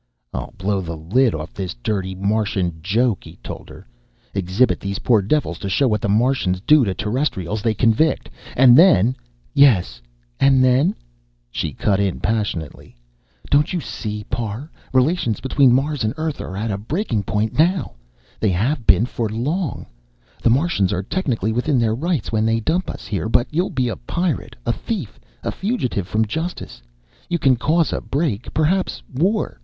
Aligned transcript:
"I'll 0.33 0.55
blow 0.57 0.81
the 0.81 0.97
lid 0.97 1.35
off 1.35 1.53
this 1.53 1.75
dirty 1.75 2.15
Martian 2.15 2.79
Joke," 2.81 3.23
he 3.23 3.37
told 3.43 3.69
her. 3.69 3.85
"Exhibit 4.33 4.79
these 4.79 4.97
poor 4.97 5.21
devils, 5.21 5.59
to 5.59 5.69
show 5.69 5.87
what 5.87 6.01
the 6.01 6.09
Martians 6.09 6.59
do 6.59 6.83
to 6.83 6.95
Terrestrials 6.95 7.61
they 7.61 7.75
convict. 7.75 8.27
And 8.57 8.75
then" 8.75 9.15
"Yes, 9.69 10.01
and 10.39 10.63
then!" 10.63 10.95
she 11.51 11.71
cut 11.73 11.99
in 11.99 12.19
passionately. 12.19 12.95
"Don't 13.51 13.73
you 13.73 13.79
see, 13.79 14.23
Parr? 14.23 14.71
Relations 14.91 15.39
between 15.39 15.71
Mars 15.71 16.03
and 16.03 16.15
Earth 16.17 16.41
are 16.41 16.57
at 16.57 16.87
breaking 16.87 17.21
point 17.21 17.53
now. 17.53 17.91
They 18.39 18.49
have 18.49 18.87
been 18.87 19.05
for 19.05 19.29
long. 19.29 19.85
The 20.41 20.49
Martians 20.49 20.91
are 20.91 21.03
technically 21.03 21.51
within 21.51 21.77
their 21.77 21.93
rights 21.93 22.31
when 22.31 22.43
they 22.47 22.59
dump 22.59 22.89
us 22.89 23.05
here, 23.05 23.29
but 23.29 23.45
you'll 23.51 23.69
be 23.69 23.87
a 23.87 23.97
pirate, 23.97 24.55
a 24.65 24.73
thief, 24.73 25.19
a 25.43 25.51
fugitive 25.51 26.07
from 26.07 26.25
justice. 26.25 26.81
You 27.29 27.37
can 27.37 27.55
cause 27.55 27.93
a 27.93 28.01
break, 28.01 28.51
perhaps 28.51 29.03
war. 29.13 29.59